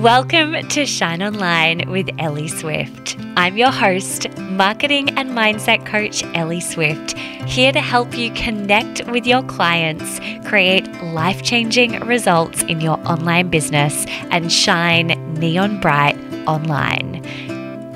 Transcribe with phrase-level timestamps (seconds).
[0.00, 3.18] Welcome to Shine Online with Ellie Swift.
[3.36, 9.26] I'm your host, marketing and mindset coach Ellie Swift, here to help you connect with
[9.26, 10.18] your clients,
[10.48, 17.22] create life changing results in your online business, and shine neon bright online.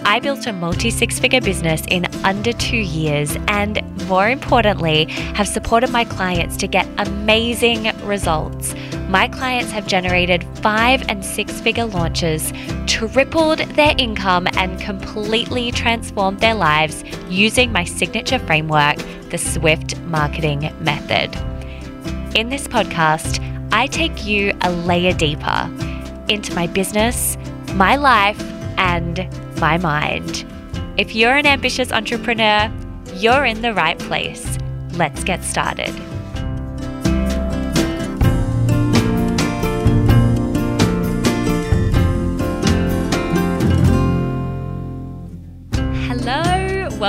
[0.04, 5.48] I built a multi six figure business in under two years, and more importantly, have
[5.48, 8.74] supported my clients to get amazing results.
[9.08, 12.52] My clients have generated five and six figure launches,
[12.86, 18.96] tripled their income, and completely transformed their lives using my signature framework,
[19.30, 21.36] the Swift Marketing Method.
[22.36, 23.40] In this podcast,
[23.72, 25.70] I take you a layer deeper
[26.28, 27.36] into my business,
[27.74, 28.40] my life,
[28.78, 29.28] and
[29.60, 30.44] my mind.
[30.96, 32.72] If you're an ambitious entrepreneur,
[33.14, 34.58] you're in the right place.
[34.92, 35.94] Let's get started.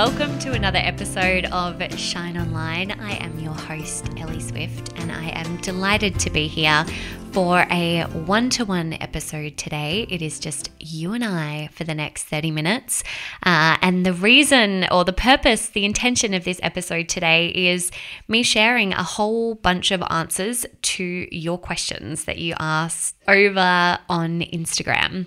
[0.06, 2.92] Welcome to another episode of Shine Online.
[2.92, 6.86] I am your host, Ellie Swift, and I am delighted to be here
[7.32, 10.06] for a one to one episode today.
[10.08, 13.02] It is just you and I for the next 30 minutes.
[13.42, 17.90] Uh, and the reason or the purpose, the intention of this episode today is
[18.28, 24.40] me sharing a whole bunch of answers to your questions that you asked over on
[24.40, 25.26] Instagram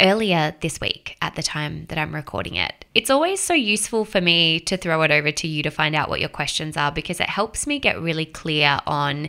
[0.00, 2.84] earlier this week at the time that I'm recording it.
[2.94, 6.08] It's always so useful for me to throw it over to you to find out
[6.08, 9.28] what your questions are because it helps me get really clear on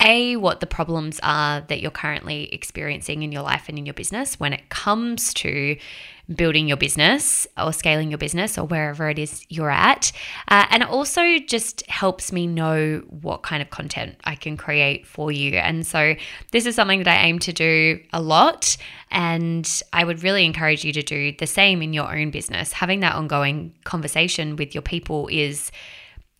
[0.00, 3.94] a, what the problems are that you're currently experiencing in your life and in your
[3.94, 5.76] business when it comes to
[6.34, 10.12] building your business or scaling your business or wherever it is you're at.
[10.48, 15.06] Uh, and it also just helps me know what kind of content I can create
[15.06, 15.52] for you.
[15.52, 16.14] And so
[16.52, 18.76] this is something that I aim to do a lot.
[19.10, 22.72] And I would really encourage you to do the same in your own business.
[22.72, 25.70] Having that ongoing conversation with your people is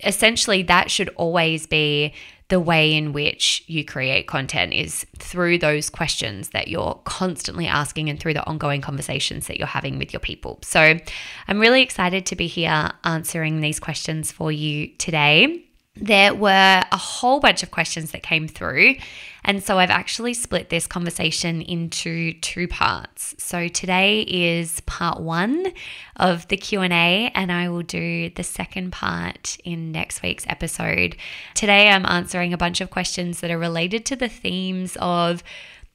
[0.05, 2.13] essentially that should always be
[2.49, 8.09] the way in which you create content is through those questions that you're constantly asking
[8.09, 10.59] and through the ongoing conversations that you're having with your people.
[10.63, 10.99] So
[11.47, 15.68] I'm really excited to be here answering these questions for you today
[16.01, 18.97] there were a whole bunch of questions that came through.
[19.45, 23.35] And so i've actually split this conversation into two parts.
[23.39, 25.73] So today is part one
[26.17, 31.17] of the q&a and i will do the second part in next week's episode.
[31.55, 35.43] Today i'm answering a bunch of questions that are related to the themes of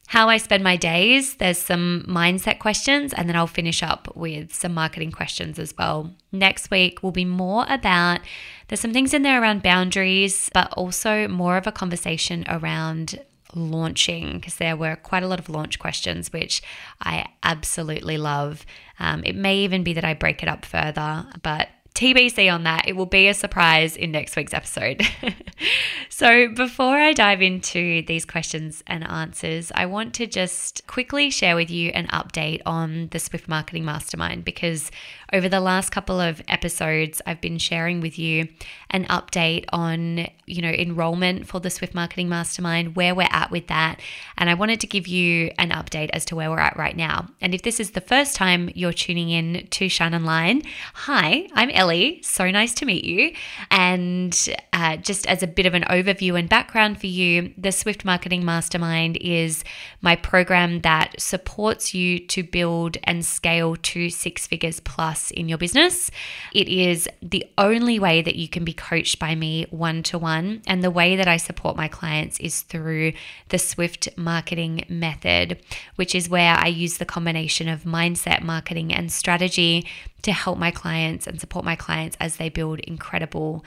[0.07, 1.35] how I spend my days.
[1.35, 6.13] There's some mindset questions, and then I'll finish up with some marketing questions as well.
[6.31, 8.19] Next week will be more about
[8.67, 13.19] there's some things in there around boundaries, but also more of a conversation around
[13.55, 16.61] launching because there were quite a lot of launch questions, which
[17.01, 18.65] I absolutely love.
[18.99, 22.87] Um, it may even be that I break it up further, but TBC on that.
[22.87, 25.05] It will be a surprise in next week's episode.
[26.09, 31.55] so, before I dive into these questions and answers, I want to just quickly share
[31.55, 34.89] with you an update on the Swift Marketing Mastermind because
[35.31, 38.47] over the last couple of episodes, I've been sharing with you
[38.89, 43.67] an update on, you know, enrollment for the Swift Marketing Mastermind, where we're at with
[43.67, 43.99] that.
[44.37, 47.27] And I wanted to give you an update as to where we're at right now.
[47.39, 51.69] And if this is the first time you're tuning in to Shine Online, hi, I'm
[51.69, 51.82] Ellie.
[52.21, 53.33] So nice to meet you.
[53.69, 54.37] And
[54.71, 58.45] uh, just as a bit of an overview and background for you, the Swift Marketing
[58.45, 59.63] Mastermind is
[60.01, 65.57] my program that supports you to build and scale to six figures plus in your
[65.57, 66.09] business.
[66.53, 70.61] It is the only way that you can be coached by me one to one.
[70.65, 73.13] And the way that I support my clients is through
[73.49, 75.61] the Swift marketing method,
[75.95, 79.85] which is where I use the combination of mindset, marketing, and strategy
[80.23, 83.63] to help my clients and support my clients as they build incredible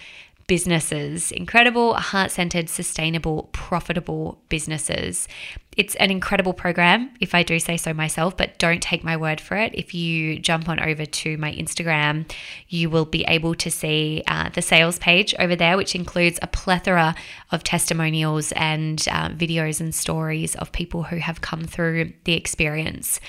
[0.46, 5.26] businesses, incredible, heart centered, sustainable, profitable businesses.
[5.76, 9.40] It's an incredible program, if I do say so myself, but don't take my word
[9.40, 9.74] for it.
[9.74, 12.30] If you jump on over to my Instagram,
[12.68, 16.46] you will be able to see uh, the sales page over there, which includes a
[16.46, 17.14] plethora
[17.50, 23.20] of testimonials and uh, videos and stories of people who have come through the experience.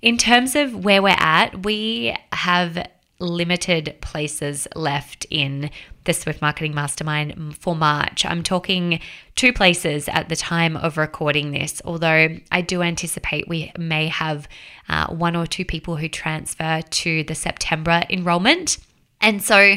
[0.00, 2.86] In terms of where we're at, we have
[3.18, 5.70] limited places left in
[6.06, 8.24] the Swift Marketing Mastermind for March.
[8.24, 9.00] I'm talking
[9.34, 14.48] two places at the time of recording this, although I do anticipate we may have
[14.88, 18.78] uh, one or two people who transfer to the September enrollment.
[19.20, 19.76] And so,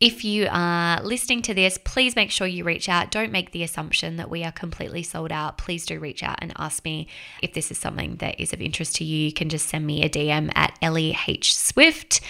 [0.00, 3.10] if you are listening to this, please make sure you reach out.
[3.10, 5.58] Don't make the assumption that we are completely sold out.
[5.58, 7.08] Please do reach out and ask me
[7.42, 9.26] if this is something that is of interest to you.
[9.26, 11.56] You can just send me a DM at Ellie H.
[11.56, 12.20] Swift.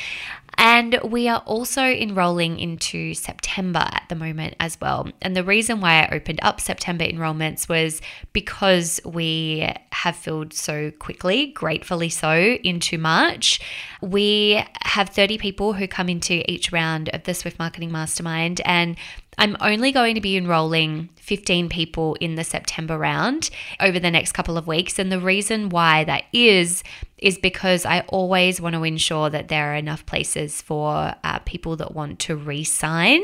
[0.60, 5.08] And we are also enrolling into September at the moment as well.
[5.22, 8.02] And the reason why I opened up September enrollments was
[8.32, 13.60] because we have filled so quickly, gratefully so, into March.
[14.02, 18.96] We have 30 people who come into each round of the Swift Marketing Mastermind, and
[19.38, 23.50] I'm only going to be enrolling 15 people in the September round
[23.80, 24.98] over the next couple of weeks.
[24.98, 26.82] And the reason why that is,
[27.18, 31.76] is because I always want to ensure that there are enough places for uh, people
[31.76, 33.22] that want to re sign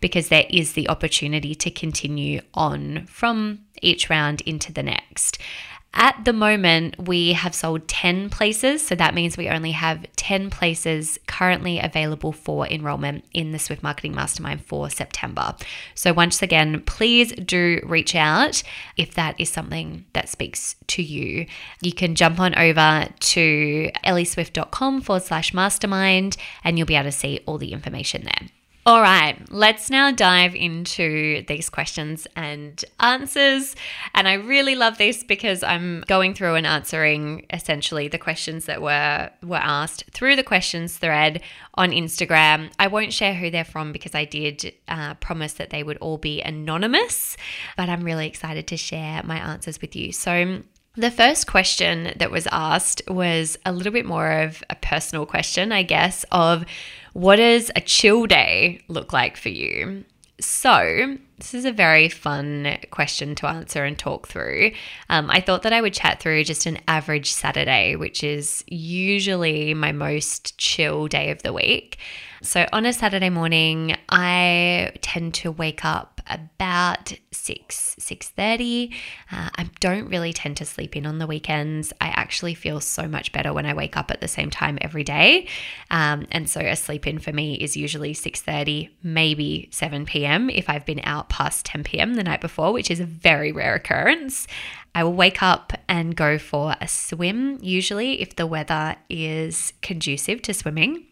[0.00, 5.38] because there is the opportunity to continue on from each round into the next.
[5.96, 8.84] At the moment, we have sold 10 places.
[8.84, 13.82] So that means we only have 10 places currently available for enrollment in the Swift
[13.82, 15.54] Marketing Mastermind for September.
[15.94, 18.64] So once again, please do reach out
[18.96, 21.46] if that is something that speaks to you.
[21.80, 27.12] You can jump on over to ellieswift.com forward slash mastermind and you'll be able to
[27.12, 28.48] see all the information there.
[28.86, 33.74] All right, let's now dive into these questions and answers.
[34.14, 38.82] And I really love this because I'm going through and answering essentially the questions that
[38.82, 41.40] were were asked through the questions thread
[41.76, 42.70] on Instagram.
[42.78, 46.18] I won't share who they're from because I did uh, promise that they would all
[46.18, 47.38] be anonymous,
[47.78, 50.12] but I'm really excited to share my answers with you.
[50.12, 50.60] So
[50.96, 55.72] the first question that was asked was a little bit more of a personal question,
[55.72, 56.66] I guess, of
[57.14, 60.04] what does a chill day look like for you?
[60.40, 64.72] So, this is a very fun question to answer and talk through.
[65.08, 69.74] Um, I thought that I would chat through just an average Saturday, which is usually
[69.74, 71.98] my most chill day of the week.
[72.42, 78.92] So, on a Saturday morning, I tend to wake up about 6 6.30
[79.30, 81.92] uh, i don't really tend to sleep in on the weekends.
[82.00, 85.04] I actually feel so much better when i wake up at the same time every
[85.04, 85.46] day.
[85.90, 90.68] Um, and so a sleep in for me is usually 6.30 maybe 7 p.m if
[90.68, 94.46] i've been out past 10 p.m the night before which is a very rare occurrence
[94.94, 100.40] I will wake up and go for a swim, usually if the weather is conducive
[100.42, 101.06] to swimming.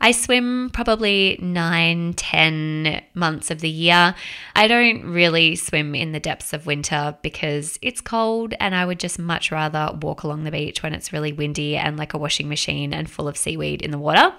[0.00, 4.14] I swim probably nine, ten months of the year.
[4.54, 8.98] I don't really swim in the depths of winter because it's cold and I would
[8.98, 12.48] just much rather walk along the beach when it's really windy and like a washing
[12.48, 14.32] machine and full of seaweed in the water.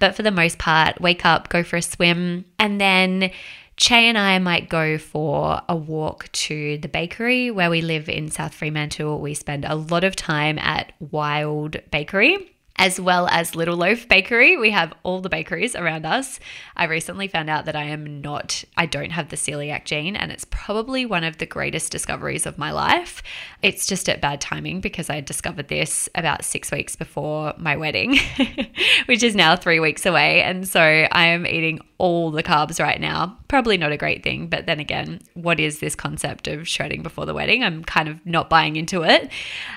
[0.00, 3.30] But for the most part, wake up, go for a swim, and then
[3.78, 8.28] Che and I might go for a walk to the bakery where we live in
[8.28, 9.20] South Fremantle.
[9.20, 14.56] We spend a lot of time at Wild Bakery as well as Little Loaf Bakery.
[14.56, 16.38] We have all the bakeries around us.
[16.76, 20.30] I recently found out that I am not, I don't have the celiac gene, and
[20.30, 23.22] it's probably one of the greatest discoveries of my life.
[23.62, 28.16] It's just at bad timing because I discovered this about six weeks before my wedding,
[29.06, 30.42] which is now three weeks away.
[30.42, 33.36] And so I am eating all the carbs right now.
[33.48, 37.26] Probably not a great thing, but then again, what is this concept of shredding before
[37.26, 37.64] the wedding?
[37.64, 39.30] I'm kind of not buying into it.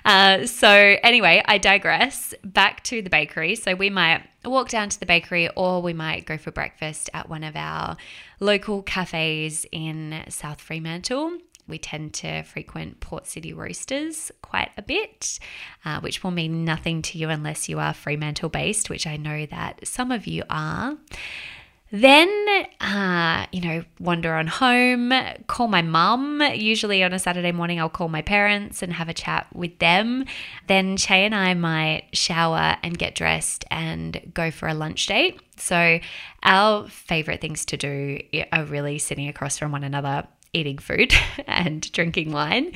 [0.05, 2.35] Uh, so, anyway, I digress.
[2.43, 3.55] Back to the bakery.
[3.55, 7.29] So, we might walk down to the bakery or we might go for breakfast at
[7.29, 7.95] one of our
[8.39, 11.37] local cafes in South Fremantle.
[11.67, 15.39] We tend to frequent Port City Roasters quite a bit,
[15.85, 19.45] uh, which will mean nothing to you unless you are Fremantle based, which I know
[19.45, 20.97] that some of you are.
[21.91, 22.29] Then,
[22.79, 25.11] uh, you know, wander on home,
[25.47, 26.41] call my mum.
[26.53, 30.25] Usually on a Saturday morning, I'll call my parents and have a chat with them.
[30.67, 35.41] Then Che and I might shower and get dressed and go for a lunch date.
[35.57, 35.99] So,
[36.43, 38.19] our favorite things to do
[38.53, 41.13] are really sitting across from one another eating food
[41.47, 42.71] and drinking wine.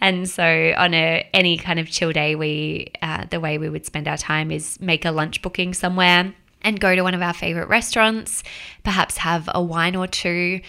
[0.00, 0.44] And so
[0.76, 4.16] on a any kind of chill day, we uh, the way we would spend our
[4.18, 8.42] time is make a lunch booking somewhere and go to one of our favorite restaurants,
[8.82, 10.60] perhaps have a wine or two.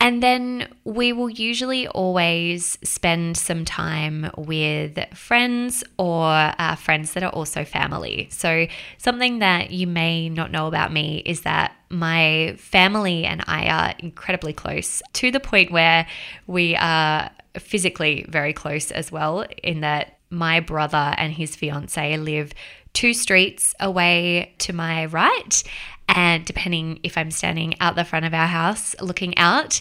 [0.00, 7.32] And then we will usually always spend some time with friends or friends that are
[7.32, 8.28] also family.
[8.30, 13.66] So, something that you may not know about me is that my family and I
[13.66, 16.06] are incredibly close to the point where
[16.46, 22.52] we are physically very close as well, in that my brother and his fiance live
[22.92, 25.62] two streets away to my right.
[26.08, 29.80] And depending if I'm standing out the front of our house looking out,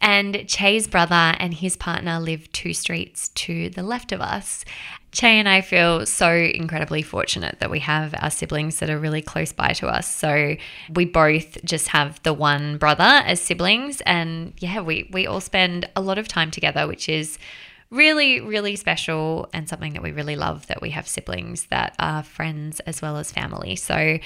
[0.00, 4.64] And Che's brother and his partner live two streets to the left of us.
[5.12, 9.22] Che and I feel so incredibly fortunate that we have our siblings that are really
[9.22, 10.06] close by to us.
[10.06, 10.56] So
[10.92, 14.02] we both just have the one brother as siblings.
[14.02, 17.38] And yeah, we, we all spend a lot of time together, which is
[17.90, 22.22] really, really special and something that we really love that we have siblings that are
[22.22, 23.76] friends as well as family.
[23.76, 24.18] So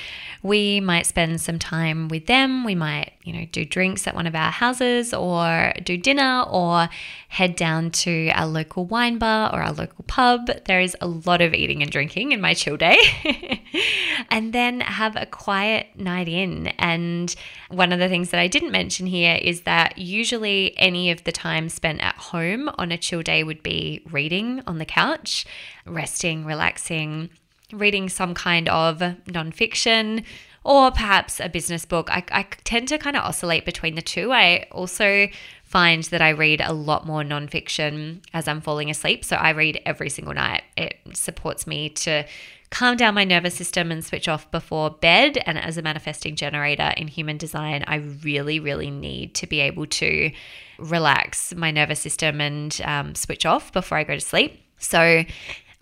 [0.43, 2.65] we might spend some time with them.
[2.65, 6.89] We might, you know, do drinks at one of our houses or do dinner or
[7.29, 10.51] head down to our local wine bar or our local pub.
[10.65, 12.99] There is a lot of eating and drinking in my chill day.
[14.31, 16.69] and then have a quiet night in.
[16.79, 17.35] And
[17.69, 21.33] one of the things that I didn't mention here is that usually any of the
[21.33, 25.45] time spent at home on a chill day would be reading on the couch,
[25.85, 27.31] resting, relaxing,
[27.73, 30.25] reading some kind of nonfiction
[30.63, 32.09] or perhaps a business book.
[32.13, 34.31] I, I tend to kind of oscillate between the two.
[34.31, 35.27] I also
[35.71, 39.25] find that I read a lot more nonfiction as I'm falling asleep.
[39.25, 40.65] So I read every single night.
[40.77, 42.27] It supports me to
[42.71, 45.39] calm down my nervous system and switch off before bed.
[45.47, 49.87] And as a manifesting generator in human design, I really, really need to be able
[49.87, 50.33] to
[50.81, 54.61] relax my nervous system and um, switch off before I go to sleep.
[54.79, 55.25] So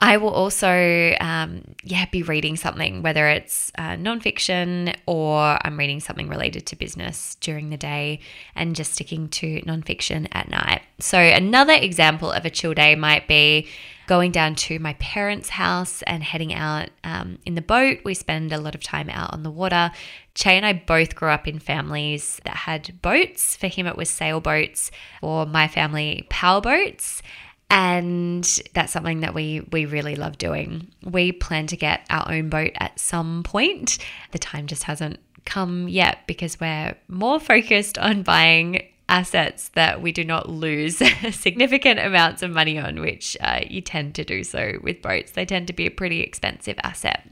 [0.00, 5.98] I will also, um, yeah, be reading something, whether it's uh, nonfiction or I'm reading
[5.98, 8.20] something related to business during the day
[8.54, 10.82] and just sticking to nonfiction at night.
[11.00, 13.66] So, another example of a chill day might be
[14.06, 17.98] going down to my parents' house and heading out um, in the boat.
[18.04, 19.90] We spend a lot of time out on the water.
[20.34, 23.56] Che and I both grew up in families that had boats.
[23.56, 27.20] For him, it was sailboats, or my family, power boats
[27.70, 30.88] and that's something that we we really love doing.
[31.02, 33.98] We plan to get our own boat at some point.
[34.32, 40.12] The time just hasn't come yet because we're more focused on buying assets that we
[40.12, 40.98] do not lose
[41.34, 45.32] significant amounts of money on, which uh, you tend to do so with boats.
[45.32, 47.26] They tend to be a pretty expensive asset.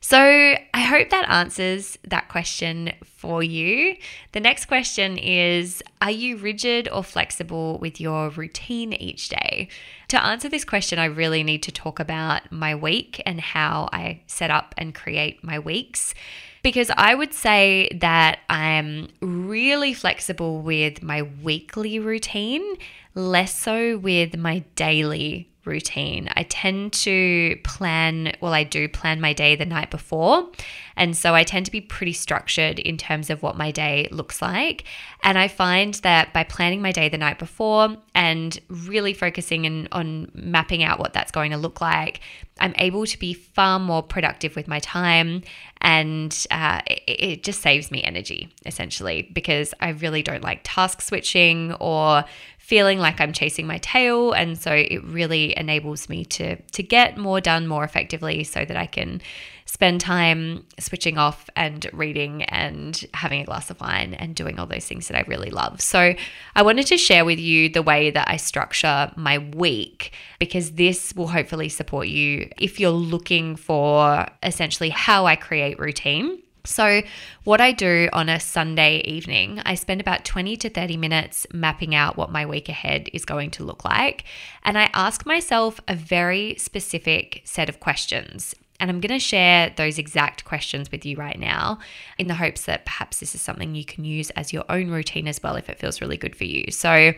[0.00, 3.96] So I hope that answers that question for you.
[4.32, 9.68] The next question is Are you rigid or flexible with your routine each day?
[10.08, 14.22] To answer this question, I really need to talk about my week and how I
[14.26, 16.14] set up and create my weeks
[16.62, 22.76] because I would say that I'm really flexible with my weekly routine,
[23.14, 26.28] less so with my daily routine.
[26.34, 30.48] I tend to plan, well, I do plan my day the night before.
[30.96, 34.42] And so I tend to be pretty structured in terms of what my day looks
[34.42, 34.82] like.
[35.22, 39.88] And I find that by planning my day the night before and really focusing in,
[39.92, 42.20] on mapping out what that's going to look like,
[42.58, 45.42] I'm able to be far more productive with my time.
[45.80, 51.00] And uh, it, it just saves me energy, essentially, because I really don't like task
[51.00, 52.24] switching or
[52.68, 54.32] feeling like I'm chasing my tail.
[54.32, 58.76] And so it really enables me to, to get more done more effectively so that
[58.76, 59.22] I can
[59.64, 64.66] spend time switching off and reading and having a glass of wine and doing all
[64.66, 65.80] those things that I really love.
[65.80, 66.14] So
[66.54, 71.14] I wanted to share with you the way that I structure my week because this
[71.16, 76.42] will hopefully support you if you're looking for essentially how I create routine.
[76.64, 77.02] So,
[77.44, 81.94] what I do on a Sunday evening, I spend about 20 to 30 minutes mapping
[81.94, 84.24] out what my week ahead is going to look like.
[84.64, 88.54] And I ask myself a very specific set of questions.
[88.80, 91.80] And I'm going to share those exact questions with you right now
[92.16, 95.26] in the hopes that perhaps this is something you can use as your own routine
[95.26, 96.70] as well if it feels really good for you.
[96.70, 97.12] So,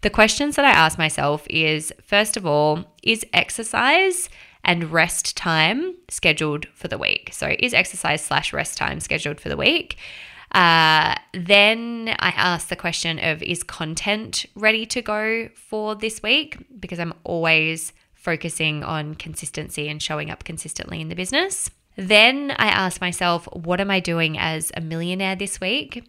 [0.00, 4.28] the questions that I ask myself is first of all, is exercise
[4.64, 7.30] and rest time scheduled for the week.
[7.32, 9.96] So, is exercise slash rest time scheduled for the week?
[10.52, 16.58] Uh, then I ask the question of is content ready to go for this week?
[16.78, 21.70] Because I'm always focusing on consistency and showing up consistently in the business.
[21.96, 26.04] Then I ask myself, what am I doing as a millionaire this week?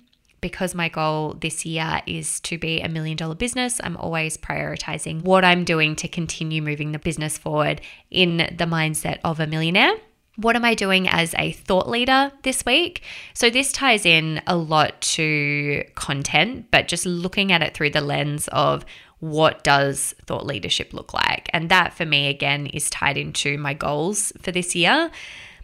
[0.46, 5.24] Because my goal this year is to be a million dollar business, I'm always prioritizing
[5.24, 9.96] what I'm doing to continue moving the business forward in the mindset of a millionaire.
[10.36, 13.02] What am I doing as a thought leader this week?
[13.34, 18.02] So, this ties in a lot to content, but just looking at it through the
[18.02, 18.86] lens of
[19.18, 21.50] what does thought leadership look like?
[21.54, 25.10] And that for me, again, is tied into my goals for this year.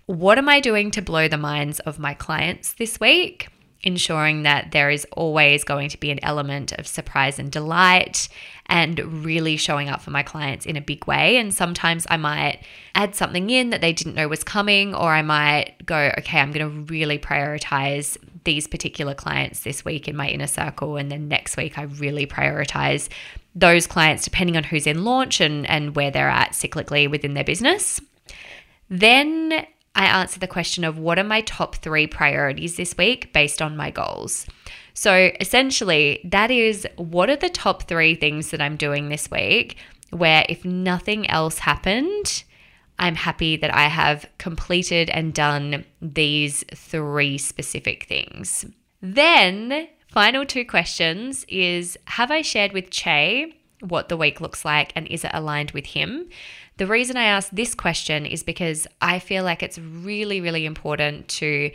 [0.07, 3.49] What am I doing to blow the minds of my clients this week?
[3.83, 8.27] Ensuring that there is always going to be an element of surprise and delight
[8.67, 11.37] and really showing up for my clients in a big way.
[11.37, 12.61] And sometimes I might
[12.95, 16.51] add something in that they didn't know was coming, or I might go, okay, I'm
[16.51, 20.97] going to really prioritize these particular clients this week in my inner circle.
[20.97, 23.09] And then next week, I really prioritize
[23.53, 27.43] those clients depending on who's in launch and, and where they're at cyclically within their
[27.43, 27.99] business.
[28.89, 33.61] Then I answer the question of what are my top three priorities this week based
[33.61, 34.47] on my goals.
[34.93, 39.77] So essentially, that is what are the top three things that I'm doing this week
[40.11, 42.43] where if nothing else happened,
[42.99, 48.65] I'm happy that I have completed and done these three specific things.
[49.01, 54.93] Then, final two questions is Have I shared with Che what the week looks like
[54.95, 56.29] and is it aligned with him?
[56.81, 61.27] The reason I ask this question is because I feel like it's really, really important
[61.27, 61.69] to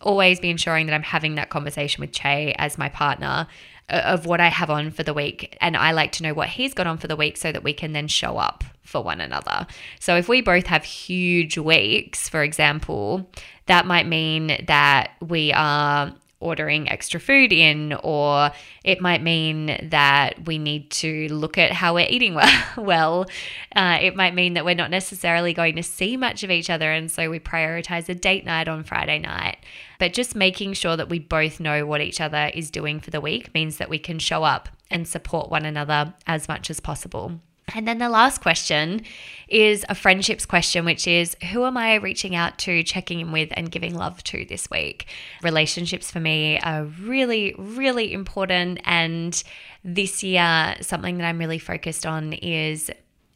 [0.00, 3.48] always be ensuring that I'm having that conversation with Che as my partner
[3.88, 5.58] uh, of what I have on for the week.
[5.60, 7.72] And I like to know what he's got on for the week so that we
[7.72, 9.66] can then show up for one another.
[9.98, 13.28] So if we both have huge weeks, for example,
[13.66, 18.50] that might mean that we are ordering extra food in, or
[18.84, 22.34] it might mean that we need to look at how we're eating
[22.76, 22.76] well.
[22.76, 23.26] well,
[23.74, 26.92] uh, it might mean that we're not necessarily going to see much of each other,
[26.92, 29.56] and so we prioritize a date night on Friday night.
[29.98, 33.20] But just making sure that we both know what each other is doing for the
[33.20, 37.40] week means that we can show up and support one another as much as possible.
[37.72, 39.02] And then the last question
[39.48, 43.50] is a friendships question, which is who am I reaching out to, checking in with,
[43.52, 45.06] and giving love to this week?
[45.42, 48.80] Relationships for me are really, really important.
[48.84, 49.42] And
[49.82, 52.90] this year, something that I'm really focused on is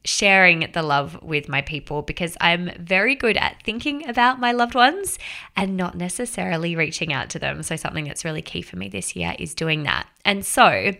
[0.04, 4.74] sharing the love with my people because I'm very good at thinking about my loved
[4.74, 5.18] ones
[5.56, 7.62] and not necessarily reaching out to them.
[7.62, 10.08] So, something that's really key for me this year is doing that.
[10.24, 10.92] And so,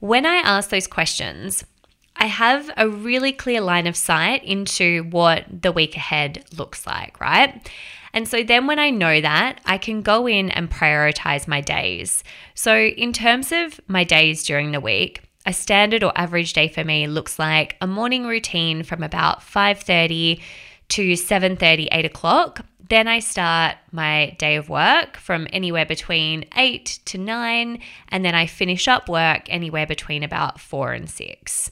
[0.00, 1.64] when I ask those questions,
[2.18, 7.20] I have a really clear line of sight into what the week ahead looks like,
[7.20, 7.70] right?
[8.12, 12.24] And so then when I know that, I can go in and prioritize my days.
[12.54, 16.82] So in terms of my days during the week, a standard or average day for
[16.82, 20.40] me looks like a morning routine from about 5:30
[20.88, 22.64] to 7:30, 8 o'clock.
[22.88, 28.34] Then I start my day of work from anywhere between 8 to 9, and then
[28.34, 31.70] I finish up work anywhere between about 4 and 6.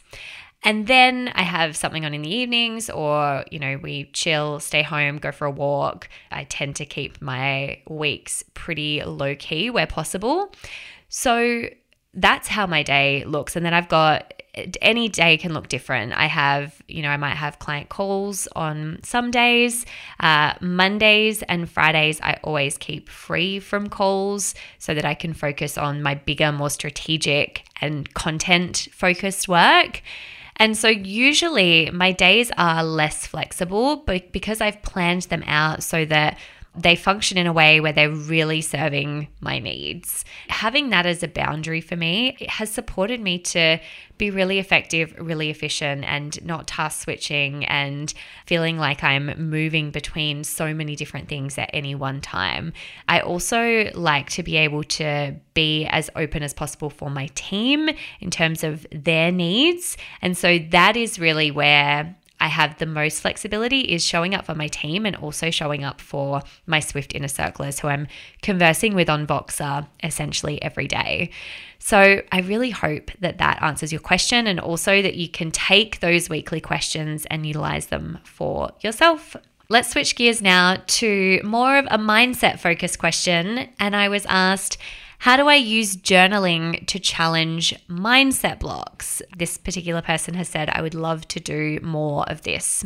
[0.67, 4.83] And then I have something on in the evenings, or, you know, we chill, stay
[4.83, 6.09] home, go for a walk.
[6.33, 10.53] I tend to keep my weeks pretty low key where possible.
[11.09, 11.69] So
[12.15, 13.57] that's how my day looks.
[13.57, 14.33] And then I've got
[14.81, 16.13] any day can look different.
[16.13, 19.85] I have, you know, I might have client calls on some days.
[20.21, 25.77] Uh, Mondays and Fridays, I always keep free from calls so that I can focus
[25.77, 30.03] on my bigger, more strategic and content focused work.
[30.57, 36.05] And so usually my days are less flexible, but because I've planned them out so
[36.05, 36.39] that
[36.77, 40.25] they function in a way where they're really serving my needs.
[40.49, 43.79] Having that as a boundary for me has supported me to
[44.19, 48.13] be really effective, really efficient, and not task switching and
[48.47, 52.73] feeling like I'm moving between so many different things at any one time.
[53.09, 57.91] I also like to be able to be as open as possible for my team
[58.21, 59.97] in terms of their needs.
[60.23, 64.55] And so that is really where I have the most flexibility is showing up for
[64.55, 68.07] my team and also showing up for my Swift inner circlers who I'm
[68.43, 71.31] conversing with on Voxer essentially every day.
[71.79, 76.01] So I really hope that that answers your question and also that you can take
[76.01, 79.37] those weekly questions and utilize them for yourself.
[79.71, 83.69] Let's switch gears now to more of a mindset focused question.
[83.81, 84.77] And I was asked,
[85.25, 89.23] how do I use journaling to challenge mindset blocks?
[89.35, 92.85] This particular person has said, I would love to do more of this.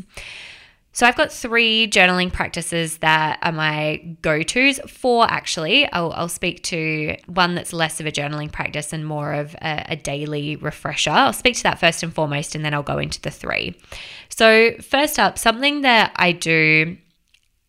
[0.93, 4.79] So I've got three journaling practices that are my go-tos.
[4.87, 5.91] Four actually.
[5.91, 9.87] I'll, I'll speak to one that's less of a journaling practice and more of a,
[9.89, 11.11] a daily refresher.
[11.11, 13.77] I'll speak to that first and foremost, and then I'll go into the three.
[14.29, 16.99] So first up, something that I do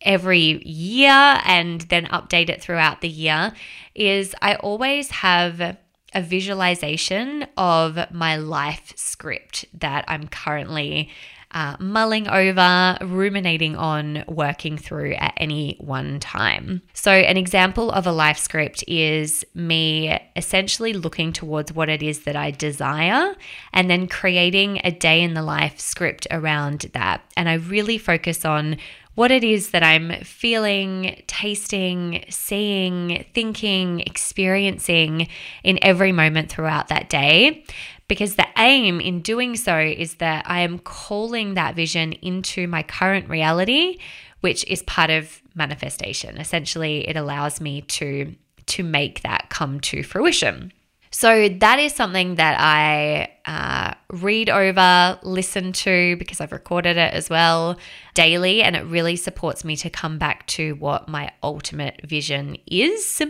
[0.02, 3.52] every year and then update it throughout the year
[3.94, 5.76] is I always have
[6.12, 11.10] a visualization of my life script that I'm currently
[11.52, 16.80] uh, mulling over, ruminating on, working through at any one time.
[16.92, 22.20] So, an example of a life script is me essentially looking towards what it is
[22.20, 23.34] that I desire
[23.72, 27.22] and then creating a day in the life script around that.
[27.36, 28.76] And I really focus on
[29.14, 35.28] what it is that I'm feeling, tasting, seeing, thinking, experiencing
[35.62, 37.64] in every moment throughout that day.
[38.08, 42.82] Because the aim in doing so is that I am calling that vision into my
[42.82, 43.98] current reality,
[44.40, 46.36] which is part of manifestation.
[46.38, 48.34] Essentially, it allows me to,
[48.66, 50.72] to make that come to fruition.
[51.12, 57.12] So that is something that I uh, read over, listen to because I've recorded it
[57.12, 57.78] as well
[58.14, 63.20] daily, and it really supports me to come back to what my ultimate vision is.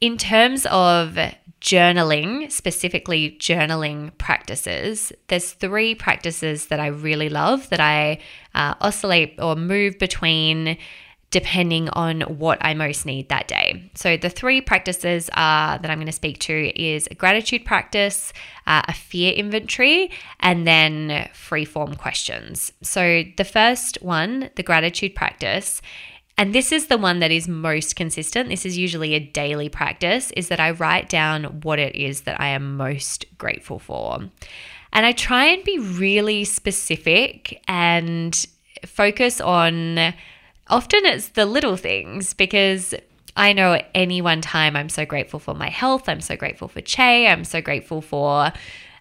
[0.00, 1.18] In terms of
[1.60, 8.18] journaling, specifically journaling practices, there's three practices that I really love that I
[8.54, 10.76] uh, oscillate or move between
[11.34, 13.90] depending on what I most need that day.
[13.96, 18.32] So the three practices uh, that I'm going to speak to is a gratitude practice,
[18.68, 22.72] uh, a fear inventory, and then free form questions.
[22.82, 25.82] So the first one, the gratitude practice.
[26.38, 28.48] And this is the one that is most consistent.
[28.48, 32.40] This is usually a daily practice, is that I write down what it is that
[32.40, 34.20] I am most grateful for.
[34.92, 38.46] And I try and be really specific and
[38.86, 40.14] focus on
[40.68, 42.94] often it's the little things because
[43.36, 46.08] I know at any one time I'm so grateful for my health.
[46.08, 47.26] I'm so grateful for Che.
[47.26, 48.52] I'm so grateful for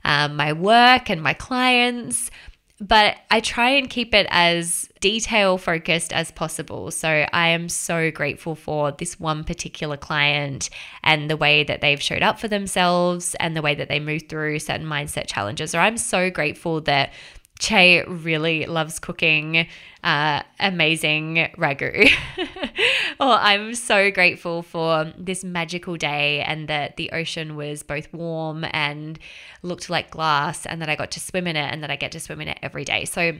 [0.04, 2.32] um, my work and my clients.
[2.80, 6.92] But I try and keep it as detail focused as possible.
[6.92, 10.70] So I am so grateful for this one particular client
[11.04, 14.24] and the way that they've showed up for themselves and the way that they move
[14.28, 15.74] through certain mindset challenges.
[15.74, 17.14] Or I'm so grateful that
[17.60, 19.68] Che really loves cooking
[20.04, 22.10] uh, amazing ragu.
[23.20, 28.66] oh, I'm so grateful for this magical day and that the ocean was both warm
[28.72, 29.18] and
[29.62, 32.12] looked like glass, and that I got to swim in it and that I get
[32.14, 33.06] to swim in it every day.
[33.06, 33.34] So,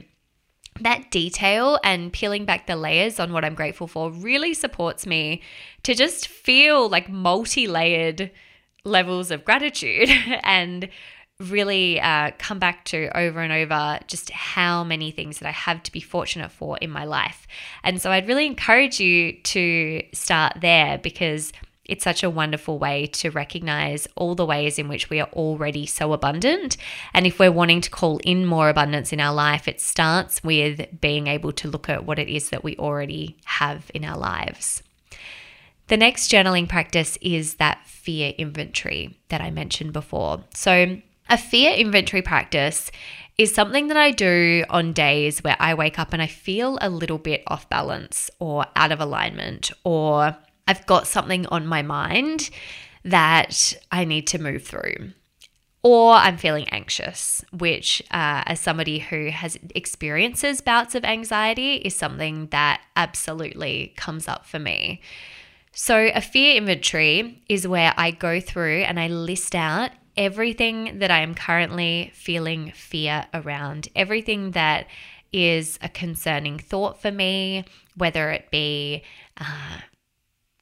[0.80, 5.40] that detail and peeling back the layers on what I'm grateful for really supports me
[5.84, 8.32] to just feel like multi layered
[8.84, 10.08] levels of gratitude
[10.42, 10.88] and
[11.40, 15.82] really uh, come back to over and over just how many things that I have
[15.82, 17.46] to be fortunate for in my life.
[17.82, 21.52] And so I'd really encourage you to start there because
[21.84, 25.86] it's such a wonderful way to recognize all the ways in which we are already
[25.86, 26.76] so abundant.
[27.12, 31.00] And if we're wanting to call in more abundance in our life, it starts with
[31.00, 34.82] being able to look at what it is that we already have in our lives.
[35.88, 40.44] The next journaling practice is that fear inventory that I mentioned before.
[40.54, 42.90] So, a fear inventory practice
[43.36, 46.88] is something that I do on days where I wake up and I feel a
[46.88, 50.36] little bit off balance or out of alignment, or
[50.68, 52.50] I've got something on my mind
[53.04, 55.12] that I need to move through.
[55.82, 61.94] Or I'm feeling anxious, which, uh, as somebody who has experiences bouts of anxiety, is
[61.94, 65.02] something that absolutely comes up for me.
[65.72, 71.10] So, a fear inventory is where I go through and I list out everything that
[71.10, 74.86] I am currently feeling fear around, everything that
[75.32, 77.64] is a concerning thought for me,
[77.96, 79.02] whether it be,
[79.36, 79.78] uh,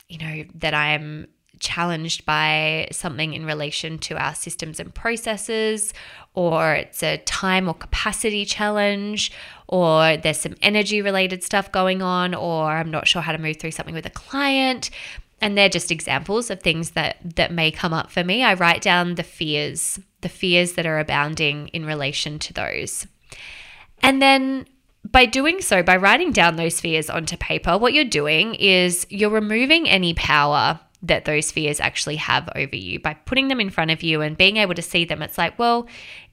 [0.09, 1.29] you know, that I'm
[1.61, 5.95] challenged by something in relation to our systems and processes,
[6.35, 9.31] or it's a time or capacity challenge,
[9.69, 13.59] or there's some energy related stuff going on, or I'm not sure how to move
[13.59, 14.91] through something with a client
[15.43, 18.43] and they're just examples of things that that may come up for me.
[18.43, 23.07] I write down the fears, the fears that are abounding in relation to those.
[24.03, 24.67] And then
[25.05, 29.31] by doing so, by writing down those fears onto paper, what you're doing is you're
[29.31, 33.91] removing any power that those fears actually have over you by putting them in front
[33.91, 35.21] of you and being able to see them.
[35.21, 35.89] It's like, well,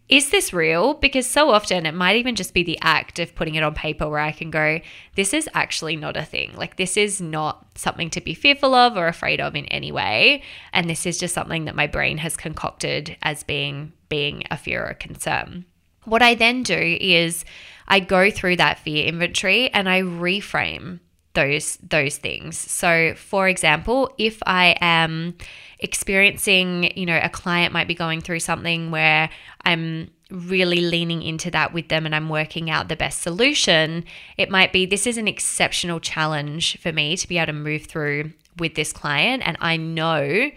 [0.10, 0.96] is this real?
[0.96, 4.10] Because so often it might even just be the act of putting it on paper
[4.10, 4.82] where I can go,
[5.16, 6.54] this is actually not a thing.
[6.56, 10.42] Like, this is not something to be fearful of or afraid of in any way.
[10.74, 14.84] And this is just something that my brain has concocted as being being a fear
[14.84, 15.66] or a concern.
[16.06, 17.46] What I then do is
[17.88, 21.00] I go through that fear inventory and I reframe
[21.34, 22.58] those those things.
[22.58, 25.36] So for example, if I am
[25.80, 29.30] experiencing, you know, a client might be going through something where
[29.64, 34.06] I'm really leaning into that with them and I'm working out the best solution,
[34.38, 37.86] it might be this is an exceptional challenge for me to be able to move
[37.86, 39.44] through with this client.
[39.46, 40.52] And I know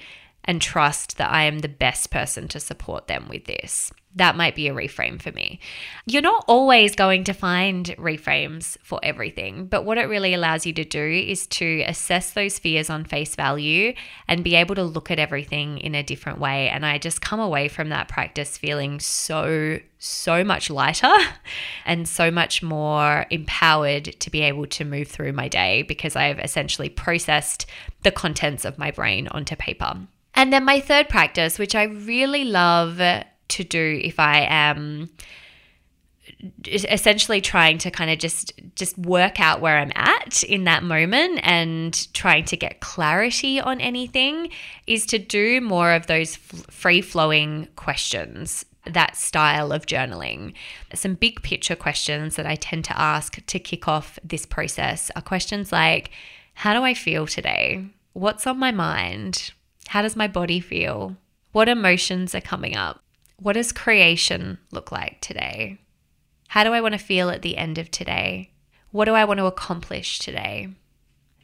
[0.45, 3.93] and trust that I am the best person to support them with this.
[4.17, 5.59] That might be a reframe for me.
[6.07, 10.73] You're not always going to find reframes for everything, but what it really allows you
[10.75, 13.95] to do is to assess those fears on face value
[14.29, 16.69] and be able to look at everything in a different way.
[16.69, 21.13] And I just come away from that practice feeling so, so much lighter
[21.87, 26.39] and so much more empowered to be able to move through my day because I've
[26.39, 27.67] essentially processed
[28.03, 30.01] the contents of my brain onto paper.
[30.35, 33.01] And then my third practice, which I really love
[33.53, 35.11] to do if I am
[36.67, 41.41] essentially trying to kind of just just work out where I'm at in that moment
[41.43, 44.51] and trying to get clarity on anything
[44.87, 50.55] is to do more of those free flowing questions that style of journaling.
[50.93, 55.23] Some big picture questions that I tend to ask to kick off this process are
[55.23, 56.11] questions like
[56.55, 57.87] how do I feel today?
[58.13, 59.53] What's on my mind?
[59.89, 61.17] How does my body feel?
[61.53, 63.03] What emotions are coming up?
[63.43, 65.79] What does creation look like today?
[66.47, 68.53] How do I want to feel at the end of today?
[68.93, 70.69] What do I want to accomplish today?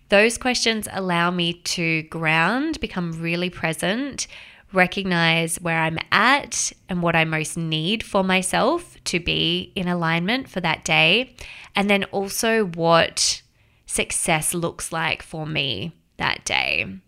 [0.08, 4.28] Those questions allow me to ground, become really present,
[4.72, 10.48] recognize where I'm at and what I most need for myself to be in alignment
[10.48, 11.34] for that day,
[11.74, 13.42] and then also what
[13.86, 17.00] success looks like for me that day.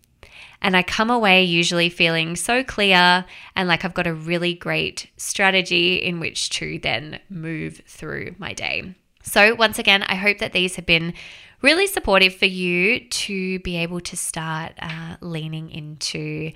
[0.61, 5.09] And I come away usually feeling so clear and like I've got a really great
[5.17, 8.95] strategy in which to then move through my day.
[9.23, 11.13] So, once again, I hope that these have been
[11.61, 16.51] really supportive for you to be able to start uh, leaning into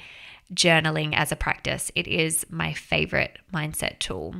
[0.53, 1.91] journaling as a practice.
[1.95, 4.35] It is my favorite mindset tool.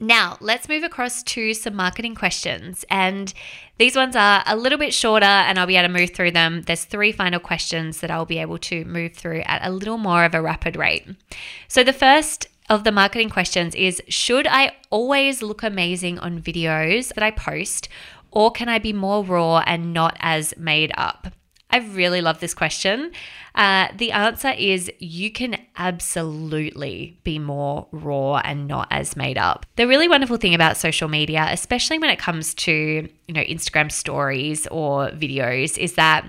[0.00, 2.84] Now, let's move across to some marketing questions.
[2.90, 3.32] And
[3.78, 6.62] these ones are a little bit shorter, and I'll be able to move through them.
[6.62, 10.24] There's three final questions that I'll be able to move through at a little more
[10.24, 11.06] of a rapid rate.
[11.68, 17.14] So, the first of the marketing questions is Should I always look amazing on videos
[17.14, 17.88] that I post,
[18.30, 21.28] or can I be more raw and not as made up?
[21.74, 23.10] I really love this question.
[23.56, 29.66] Uh, the answer is you can absolutely be more raw and not as made up.
[29.74, 33.90] The really wonderful thing about social media, especially when it comes to you know Instagram
[33.90, 36.24] stories or videos, is that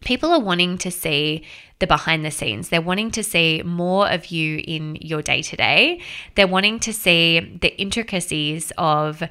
[0.00, 1.44] people are wanting to see
[1.78, 2.70] the behind the scenes.
[2.70, 6.00] They're wanting to see more of you in your day to day.
[6.34, 9.22] They're wanting to see the intricacies of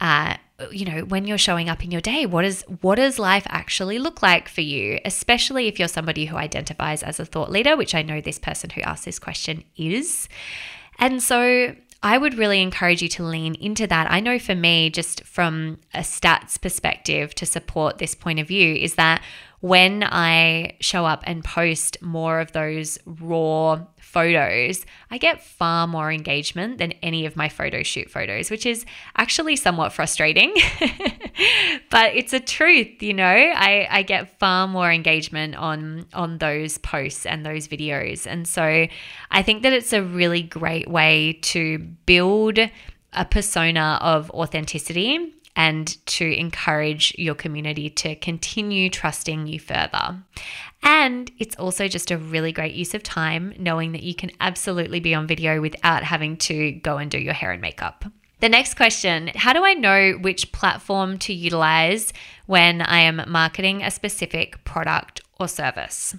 [0.00, 0.36] uh,
[0.70, 3.98] you know when you're showing up in your day what is what does life actually
[3.98, 7.94] look like for you especially if you're somebody who identifies as a thought leader which
[7.94, 10.28] i know this person who asked this question is
[10.98, 14.10] and so I would really encourage you to lean into that.
[14.10, 18.74] I know for me, just from a stats perspective to support this point of view,
[18.74, 19.22] is that
[19.60, 26.10] when I show up and post more of those raw photos, I get far more
[26.10, 28.84] engagement than any of my photo shoot photos, which is
[29.16, 30.54] actually somewhat frustrating.
[31.90, 33.24] but it's a truth, you know.
[33.24, 38.26] I, I get far more engagement on on those posts and those videos.
[38.26, 38.86] And so
[39.30, 42.58] I think that it's a really great way to build
[43.12, 50.22] a persona of authenticity and to encourage your community to continue trusting you further.
[50.82, 55.00] And it's also just a really great use of time knowing that you can absolutely
[55.00, 58.04] be on video without having to go and do your hair and makeup.
[58.40, 62.12] The next question How do I know which platform to utilize
[62.44, 66.14] when I am marketing a specific product or service?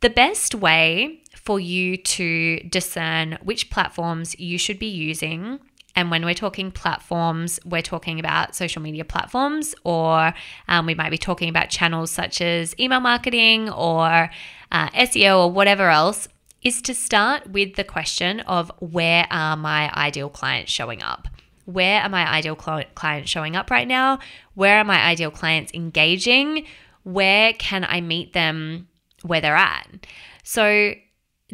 [0.00, 5.60] The best way for you to discern which platforms you should be using
[5.94, 10.32] and when we're talking platforms, we're talking about social media platforms, or
[10.68, 14.30] um, we might be talking about channels such as email marketing or
[14.70, 16.28] uh, SEO or whatever else,
[16.62, 21.28] is to start with the question of where are my ideal clients showing up?
[21.64, 24.18] Where are my ideal clients showing up right now?
[24.54, 26.66] Where are my ideal clients engaging?
[27.04, 28.88] Where can I meet them
[29.22, 30.06] where they're at?
[30.42, 30.94] So,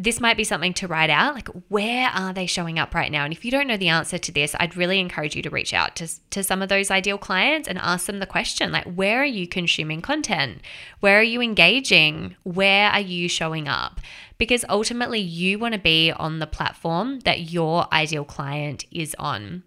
[0.01, 1.35] this might be something to write out.
[1.35, 3.25] Like where are they showing up right now?
[3.25, 5.75] And if you don't know the answer to this i'd really encourage you to reach
[5.75, 9.21] out to, to some of those ideal clients and ask them the question like where
[9.21, 10.61] are you consuming content?
[11.01, 12.37] Where are you engaging?
[12.45, 14.01] Where are you showing up?
[14.39, 19.65] Because ultimately you want to be on the platform that your ideal client is on.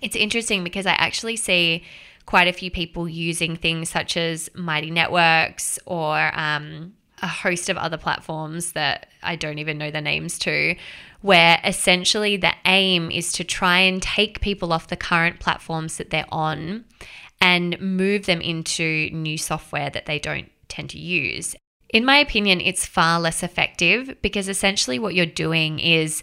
[0.00, 1.84] It's interesting because i actually see
[2.26, 7.76] quite a few people using things such as mighty networks or um, a host of
[7.76, 10.74] other platforms that I don't even know the names to,
[11.20, 16.10] where essentially the aim is to try and take people off the current platforms that
[16.10, 16.84] they're on
[17.40, 21.54] and move them into new software that they don't tend to use.
[21.90, 26.22] In my opinion, it's far less effective because essentially what you're doing is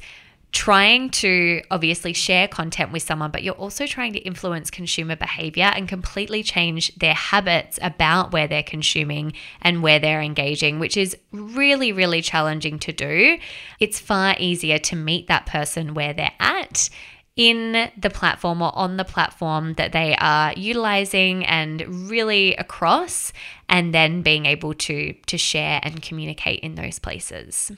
[0.52, 5.72] trying to obviously share content with someone, but you're also trying to influence consumer behavior
[5.76, 11.16] and completely change their habits about where they're consuming and where they're engaging, which is
[11.32, 13.38] really, really challenging to do.
[13.80, 16.90] It's far easier to meet that person where they're at
[17.36, 23.32] in the platform or on the platform that they are utilizing and really across
[23.70, 27.72] and then being able to to share and communicate in those places.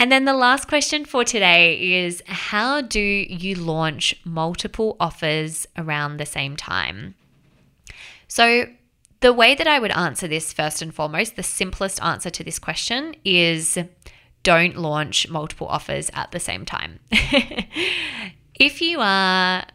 [0.00, 6.16] And then the last question for today is how do you launch multiple offers around
[6.16, 7.14] the same time?
[8.26, 8.64] So,
[9.20, 12.58] the way that I would answer this first and foremost, the simplest answer to this
[12.58, 13.76] question is
[14.42, 17.00] don't launch multiple offers at the same time.
[18.58, 19.66] if you are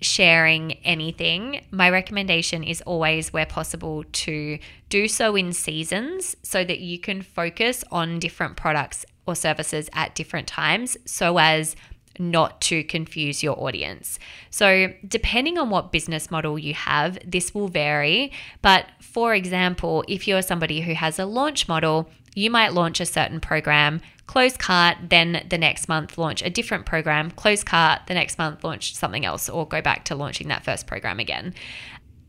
[0.00, 6.78] sharing anything, my recommendation is always, where possible, to do so in seasons so that
[6.78, 11.76] you can focus on different products or services at different times so as
[12.18, 14.18] not to confuse your audience.
[14.50, 18.32] So, depending on what business model you have, this will vary.
[18.62, 23.06] But for example, if you're somebody who has a launch model, you might launch a
[23.06, 28.14] certain program, close cart, then the next month launch a different program, close cart, the
[28.14, 31.54] next month launch something else, or go back to launching that first program again.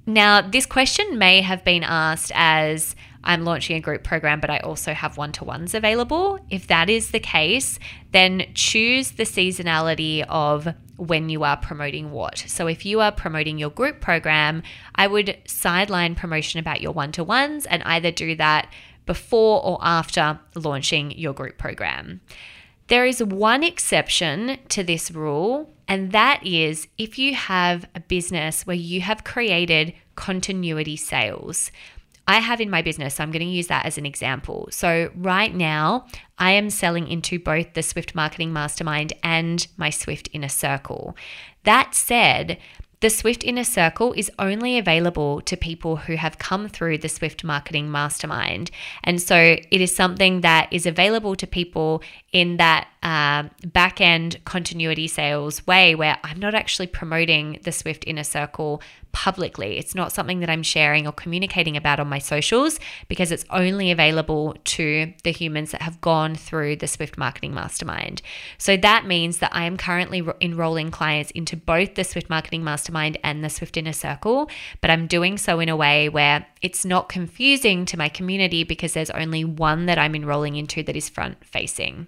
[0.07, 4.59] Now, this question may have been asked as I'm launching a group program, but I
[4.59, 6.39] also have one to ones available.
[6.49, 7.79] If that is the case,
[8.11, 12.37] then choose the seasonality of when you are promoting what.
[12.47, 17.11] So if you are promoting your group program, I would sideline promotion about your one
[17.13, 18.71] to ones and either do that
[19.05, 22.21] before or after launching your group program.
[22.87, 28.65] There is one exception to this rule, and that is if you have a business
[28.67, 31.71] where you have created continuity sales.
[32.27, 34.67] I have in my business, so I'm going to use that as an example.
[34.71, 36.07] So, right now,
[36.39, 41.15] I am selling into both the Swift Marketing Mastermind and my Swift Inner Circle.
[41.63, 42.57] That said,
[43.01, 47.43] the Swift Inner Circle is only available to people who have come through the Swift
[47.43, 48.71] Marketing Mastermind.
[49.03, 54.43] And so it is something that is available to people in that uh, back end
[54.45, 59.77] continuity sales way where I'm not actually promoting the Swift Inner Circle publicly.
[59.77, 63.89] It's not something that I'm sharing or communicating about on my socials because it's only
[63.89, 68.23] available to the humans that have gone through the Swift Marketing Mastermind.
[68.57, 73.17] So that means that I am currently enrolling clients into both the Swift Marketing Mastermind
[73.23, 74.49] and the Swift Inner Circle,
[74.81, 78.93] but I'm doing so in a way where it's not confusing to my community because
[78.93, 82.07] there's only one that I'm enrolling into that is front facing.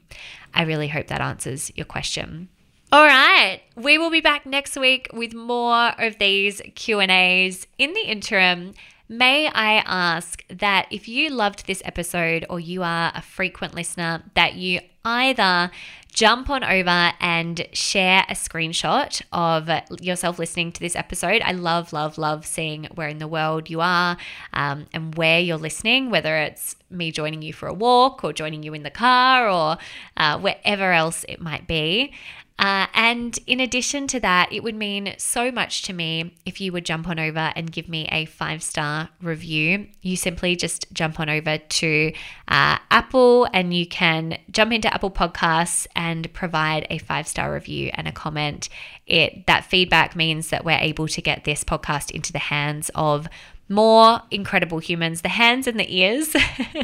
[0.57, 2.49] I really hope that answers your question.
[2.91, 7.67] All right, we will be back next week with more of these Q&As.
[7.77, 8.73] In the interim,
[9.07, 14.23] may I ask that if you loved this episode or you are a frequent listener
[14.33, 15.71] that you either
[16.13, 19.69] jump on over and share a screenshot of
[20.01, 21.41] yourself listening to this episode.
[21.43, 24.17] I love, love, love seeing where in the world you are
[24.51, 28.63] um, and where you're listening, whether it's me joining you for a walk or joining
[28.63, 29.77] you in the car or
[30.17, 32.13] uh, wherever else it might be.
[32.59, 36.71] Uh, and in addition to that, it would mean so much to me if you
[36.71, 39.87] would jump on over and give me a five star review.
[40.01, 42.13] You simply just jump on over to
[42.47, 47.91] uh, Apple and you can jump into Apple Podcasts and provide a five star review
[47.93, 48.67] and a comment.
[49.05, 53.27] It that feedback means that we're able to get this podcast into the hands of
[53.69, 56.35] more incredible humans, the hands and the ears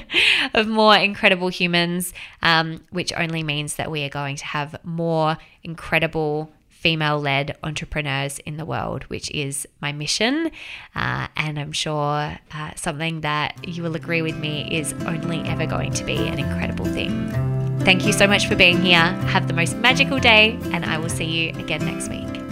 [0.54, 5.36] of more incredible humans, um, which only means that we are going to have more
[5.63, 10.52] incredible female led entrepreneurs in the world, which is my mission.
[10.93, 15.65] Uh, and I'm sure uh, something that you will agree with me is only ever
[15.65, 17.42] going to be an incredible thing.
[17.79, 18.99] Thank you so much for being here.
[18.99, 22.42] Have the most magical day, and I will see you again next week.